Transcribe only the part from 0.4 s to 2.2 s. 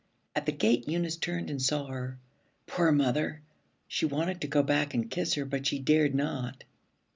the gate Eunice turned and saw her.